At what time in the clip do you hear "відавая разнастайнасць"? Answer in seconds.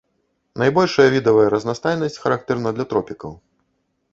1.15-2.17